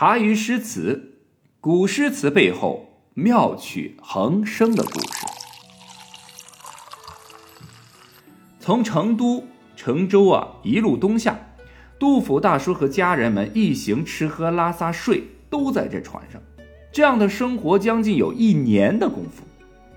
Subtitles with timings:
[0.00, 1.18] 茶余诗词，
[1.60, 5.26] 古诗词背后妙趣横生的故事。
[8.58, 9.44] 从成都、
[9.76, 11.38] 成州啊一路东下，
[11.98, 16.40] 杜甫大叔和家人们一行吃喝拉撒睡都在这船上，
[16.90, 19.44] 这样的生活将近有一年的功夫。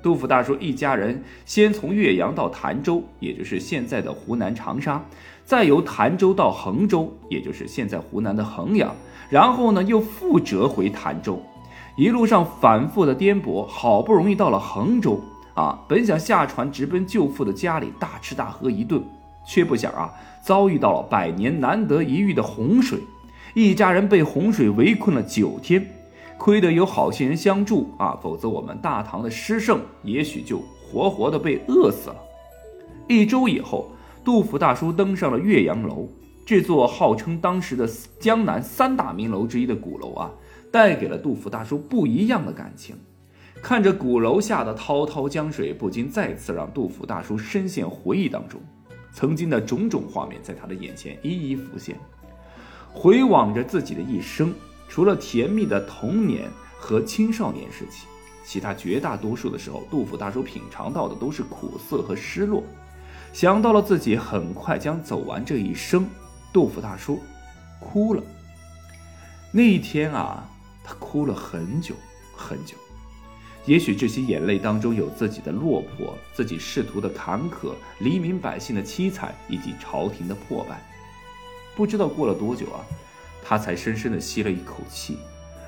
[0.00, 5.04] 杜甫大叔一家人先从岳阳到潭州，也就是现在的湖南长沙，
[5.48, 8.94] 再由潭州到衡州，也就是现在湖南的衡阳，
[9.30, 11.40] 然后呢又复折回潭州，
[11.96, 15.18] 一路上反复的颠簸，好不容易到了衡州
[15.54, 19.02] 啊，本想下船直奔舅父的家里大吃大喝一顿，
[19.46, 23.00] 却不想啊遭遇到了百年难得一遇的洪水，
[23.54, 25.82] 一家人被洪水围困了九天。
[26.36, 30.60] 亏得有好心人相助啊，否则我们大唐的诗圣也许就
[30.92, 32.16] 活活的被饿死了。
[33.08, 33.88] 一周以后，
[34.28, 36.06] 杜甫大叔登上了岳阳楼，
[36.44, 37.88] 这座号称当时的
[38.20, 40.30] 江南三大名楼之一的鼓楼啊，
[40.70, 42.94] 带给了杜甫大叔不一样的感情。
[43.62, 48.60] 看着鼓楼下的滔滔江水，不禁再次让杜甫大叔深陷回忆当中，
[49.14, 51.96] 曾经的种种画面在他的眼前一一浮现，
[52.92, 54.52] 回望着自己的一生。
[54.90, 58.06] 除了甜蜜的童年和青少年时期，
[58.44, 62.62] 其他绝大多数的时候，杜甫大叔品尝到的都是苦涩和失落。
[63.40, 66.04] 想到了自己很快将走完这一生，
[66.52, 67.22] 杜甫大叔
[67.78, 68.20] 哭了。
[69.52, 70.42] 那一天啊，
[70.82, 71.94] 他哭了很久
[72.36, 72.74] 很久。
[73.64, 80.82] 也许这些眼泪当中有自己的落魄，自己仕途的坎坷，黎民百姓的凄惨，以及朝廷的破败。
[81.76, 82.82] 不知道过了多久啊。
[83.44, 85.16] 他才深深地吸了一口气，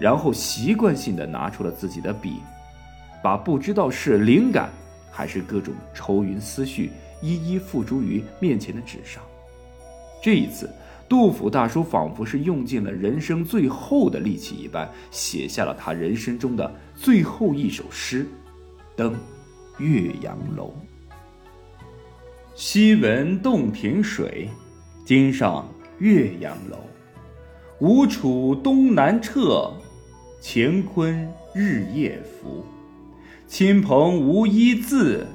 [0.00, 2.40] 然后习惯性地拿出了自己的笔，
[3.22, 4.68] 把不知道是灵感
[5.12, 6.90] 还是各种愁云思绪
[7.22, 9.22] 一一付诸于面前的纸上。
[10.22, 10.68] 这一次，
[11.08, 18.24] 杜甫大叔仿佛是用尽了人生最后的力气一般，写下了他人生中的最后一首诗
[18.96, 19.14] 《登
[19.78, 20.68] 岳阳楼》：
[22.54, 24.48] 西闻洞庭水，
[25.04, 25.66] 今上
[25.98, 26.76] 岳阳楼。
[27.78, 29.72] 吴楚东南坼，
[30.40, 32.64] 乾坤日夜浮。
[33.48, 35.26] 亲朋无一字，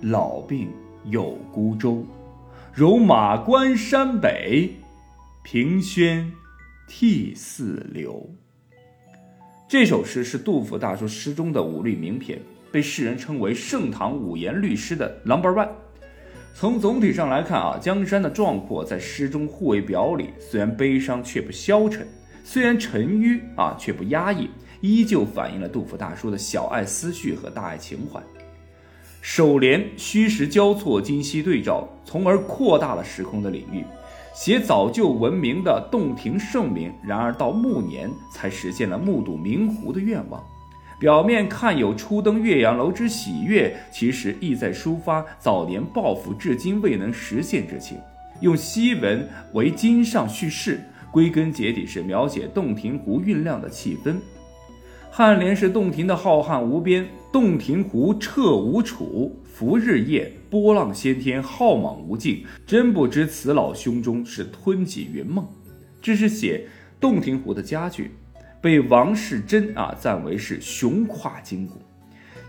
[0.00, 0.68] 老病
[1.04, 2.04] 有孤舟。
[2.74, 4.70] 戎马关山北，
[5.42, 6.32] 凭轩
[6.88, 8.28] 涕泗流。
[9.68, 12.38] 这首诗是杜甫大叔诗中的五律名篇，
[12.70, 15.68] 被世人称为盛唐五言律诗的 Number One。
[16.54, 22.06] 从总体上来看啊，江山的壮阔在诗中互为表里，虽然悲伤却不消沉，
[22.44, 24.50] 虽然沉郁啊却不压抑，
[24.82, 28.22] 依旧反映了杜甫大叔的小爱思绪和大爱情怀。
[29.24, 33.84] 首联虚实交错，今昔对照，从而扩大了时空的领域，
[34.34, 40.42] 写早就闻名的洞庭盛名，然而到暮年才实现了目睹明湖的愿望。
[40.98, 47.96] 表面看有初登岳阳楼之喜悦，其实意在抒发早年抱负至今未能实现之情。
[48.40, 54.16] 用西文为今上叙事，归根结底是描写洞庭湖酝酿的气氛。
[55.14, 62.44] 颔联是洞庭的浩瀚无边，洞庭湖彻无楚，浮日夜，波浪掀天，浩莽无尽。
[62.66, 65.48] 真不知此老胸中是吞几云梦。
[66.02, 66.68] 这是写
[67.00, 68.10] 洞庭湖的佳句。
[68.60, 71.80] 被王世贞啊赞为是雄跨筋骨，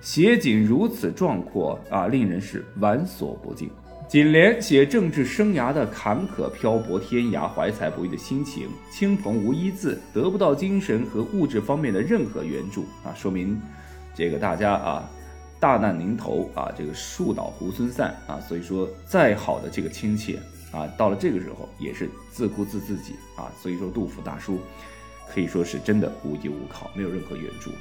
[0.02, 3.70] 写景如此壮阔啊，令人是玩所不尽。
[4.08, 13.60] 锦联写政治生涯的坎坷漂泊天涯、怀才不遇的心情，亲朋无一字，得不到精神和物质方面的任何援助啊，说明
[14.16, 15.10] 这个大家啊
[15.60, 20.40] 大难临头啊，这个树倒猢狲散啊，所以说再好的这个亲戚
[20.72, 24.60] 啊，到了这个时候也是自顾自自己啊，所以说杜甫大叔。
[25.26, 27.72] 可以说是真的无依无靠，没有任何援助。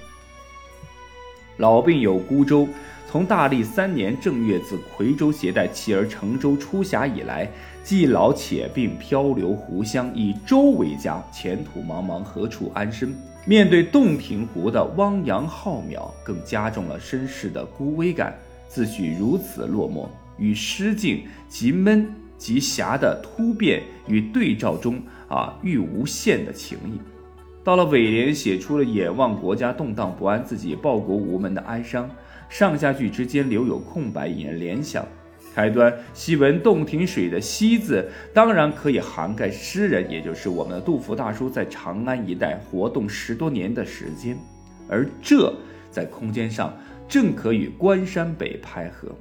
[1.58, 2.66] 老病有孤舟，
[3.10, 7.50] 从大历三年正月自夔州携带妻儿乘舟出峡以来，
[7.82, 13.14] 既老且病，漂流湖乡，以舟为家，前途茫茫，何处安身？
[13.44, 20.06] 面对洞庭湖的汪洋浩渺，更加重了身世的孤危感，自诩如此落寞，
[20.38, 22.06] 与诗境极闷
[22.38, 27.00] 极狭的突变与对照中啊，愈无限的情谊。
[27.64, 32.08] 到了尾联，写出了眼望国家动荡不安，自己报国无门的哀伤。
[32.48, 35.04] 上下句之间留有空白，引人联想。
[35.54, 44.36] 开端“西闻洞庭水”的“西”字，当然可以涵盖诗人，也就是我们的杜甫大叔在长安一带活动十多年的时间。
[44.88, 45.54] 而这
[45.90, 46.74] 在空间上
[47.08, 49.14] 正可与关山北拍合，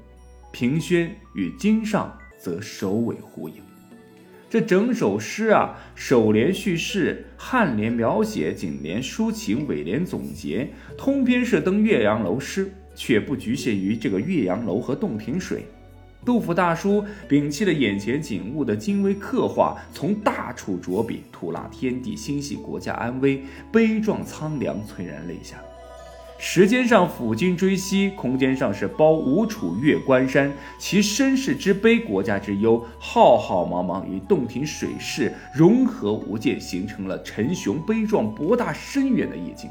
[0.52, 3.56] 平轩与京上则首尾呼应。
[4.50, 15.66] 这整首诗啊，首联叙事，颔联描写，颈联抒情，尾联总结，通篇是登岳阳楼诗，却不局限于这个岳阳楼和洞庭水。
[16.24, 25.58] 杜甫大叔摒弃了眼前景物的精微刻画，从大处着笔，吐纳天地心系国家安危，悲壮苍凉，催人泪下。
[26.38, 39.70] 时间上抚今追昔，空间上是包吴楚越关山，其身世之悲，国家之忧，浩浩茫茫与洞庭水势融合无间，形成了沉雄悲壮、博大深远的意境。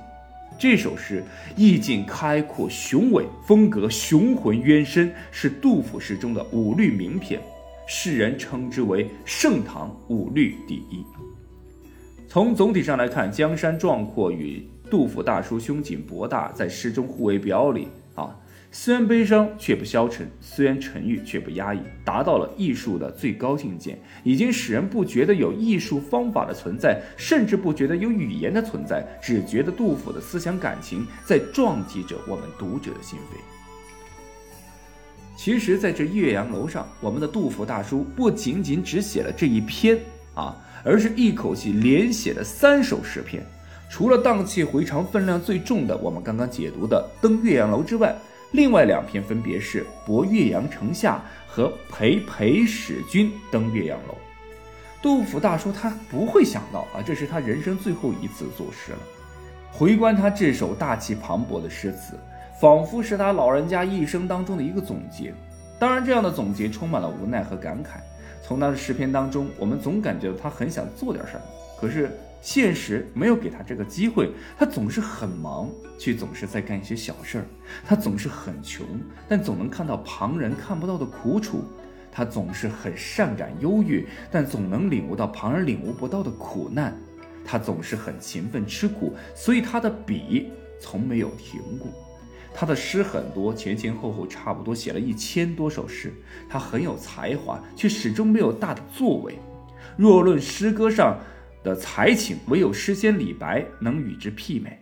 [0.61, 1.25] 这首诗
[1.57, 7.41] 意境开阔雄伟，风格雄浑渊深，是杜甫诗中的五律名篇，
[7.87, 11.03] 世人称之为盛唐五律第一。
[12.29, 14.63] 从总体上来看，江山壮阔与。
[14.91, 18.37] 杜甫大叔胸襟博大，在诗中互为表里啊。
[18.73, 33.37] 虽然悲伤，却不消沉；虽然沉郁，却不压抑，达到了艺术的最高境界，已经使人不觉得有艺术方法的存在，甚至不觉得有语言的存在，只觉得杜甫的思想感情在撞击着我们读者的心扉。
[35.37, 39.99] 其实，在这岳阳楼上，我们的杜甫大叔不仅仅只写了这一篇
[40.35, 43.45] 啊，而是一口气连写了三首诗篇。
[43.91, 48.15] 除了荡气回肠、分量最重的，我们刚刚解读的《登岳阳楼》之外，
[48.53, 54.15] 另外两篇分别是《博岳阳城下》和《陪裴使君登岳阳楼》。
[55.01, 58.99] 杜甫大叔他不会想到啊，这是他人生最后一次作诗了。
[59.71, 62.19] 回观他这首大气磅礴的诗词，
[62.61, 65.33] 仿佛是他老人家一生当中的一个总结。
[65.79, 68.01] 当然，这样的总结充满了无奈和感慨。
[68.43, 71.43] 从他的诗篇当中，我们总感觉到他很想做点什么，
[71.81, 72.11] 可是。
[72.41, 77.45] 现实没有给他这个机会，他总是很忙，却总是在干一些小事儿；
[77.87, 78.87] 他总是很穷，
[79.29, 81.59] 但总能看到旁人看不到的苦楚；
[82.11, 86.93] 他总是很善感忧郁，但总能领悟到旁人领悟不到的苦难；
[87.45, 90.51] 他总是很勤奋吃苦，所以他的笔
[90.81, 91.89] 从没有停过。
[92.53, 96.13] 他的诗很多，前前后后差不多写了一千多首诗。
[96.49, 99.39] 他很有才华，却始终没有大的作为。
[99.97, 101.21] 若论诗歌上，
[101.63, 104.79] 的才情，唯有诗仙李白能与之媲美。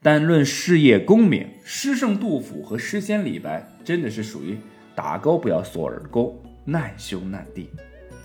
[0.00, 4.56] 但论事业功名，诗圣杜甫和诗仙李白真的是属于
[4.94, 7.68] 打勾不要锁耳勾，难兄难弟。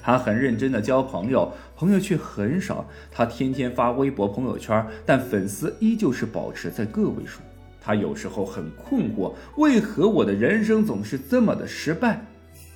[0.02, 2.86] 他很认真的交朋友，朋友却很少。
[3.10, 7.42] 他天天发微博朋友圈，但粉丝依旧是保持在个位数。
[7.82, 12.22] 他有时候很困惑，为何我的人生总是这么的失败？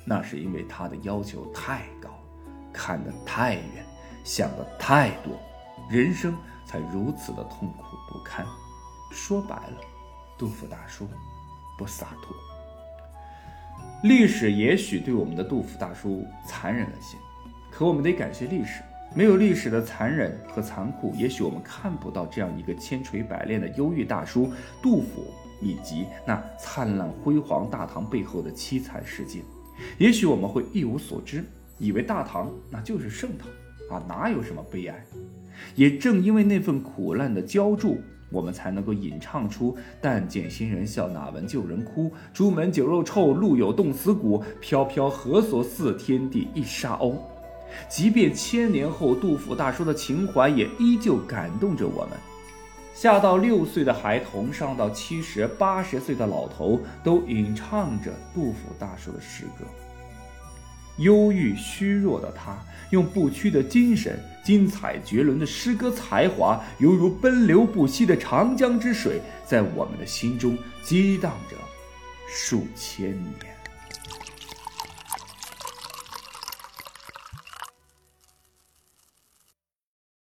[0.04, 2.08] 那是因为他的要求太高，
[2.72, 3.87] 看得太远。
[4.28, 5.40] 想的太多，
[5.88, 6.36] 人生
[6.66, 8.44] 才如此的痛苦不堪。
[9.10, 9.78] 说白了，
[10.36, 11.08] 杜甫大叔
[11.78, 12.36] 不洒脱。
[14.02, 17.16] 历史也许对我们的杜甫大叔残忍了些，
[17.70, 18.82] 可我们得感谢历史。
[19.14, 24.52] 没有历史的残忍和残酷，也许我们看不到这样一个千锤百炼的忧郁大叔
[24.82, 25.24] 杜甫，
[25.62, 29.40] 以及那灿烂辉煌大唐背后的凄惨世界。
[29.96, 31.42] 也许我们会一无所知，
[31.78, 33.48] 以为大唐那就是盛唐。
[33.88, 35.04] 啊，哪有什么悲哀？
[35.74, 37.98] 也正因为那份苦难的浇筑，
[38.30, 42.12] 我们才能够吟唱出“但见新人笑，哪闻旧人哭？
[42.32, 44.44] 朱门酒肉臭，路有冻死骨。
[44.60, 45.94] 飘飘何所似？
[45.94, 47.16] 天地一沙鸥。”
[47.88, 52.16] 即便千年后，杜甫大叔的情怀也依旧感动着我们。
[52.94, 59.64] 下到六岁的孩童，上到七十八十岁的老头，都吟唱着杜甫大叔的诗歌。
[60.98, 62.56] 忧郁虚弱的他，
[62.90, 71.56] 用不屈的精神、精彩绝伦的诗歌才华，犹如奔流不息的长江之水，在我们的心中激荡着
[72.28, 73.57] 数千年。